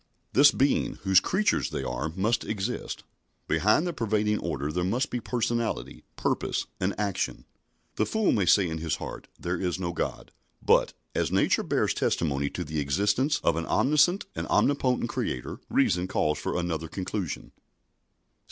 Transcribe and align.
This 0.33 0.49
Being, 0.49 0.95
whose 1.03 1.19
creatures 1.19 1.69
they 1.69 1.83
are, 1.83 2.09
must 2.15 2.43
exist. 2.43 3.03
Behind 3.47 3.85
the 3.85 3.93
pervading 3.93 4.39
order 4.39 4.71
there 4.71 4.83
must 4.83 5.11
be 5.11 5.19
personality, 5.19 6.05
purpose, 6.15 6.65
and 6.79 6.99
action. 6.99 7.45
The 7.97 8.07
fool 8.07 8.31
may 8.31 8.47
say 8.47 8.67
in 8.67 8.79
his 8.79 8.95
heart, 8.95 9.27
"There 9.39 9.61
is 9.61 9.77
no 9.79 9.91
God," 9.93 10.31
but, 10.59 10.93
as 11.13 11.31
nature 11.31 11.61
bears 11.61 11.93
testimony 11.93 12.49
to 12.49 12.63
the 12.63 12.79
existence 12.79 13.39
of 13.43 13.55
an 13.57 13.67
omniscient 13.67 14.25
and 14.35 14.47
omnipotent 14.47 15.07
Creator, 15.07 15.59
reason 15.69 16.07
calls 16.07 16.39
for 16.39 16.57
another 16.57 16.87
conclusion. 16.87 17.51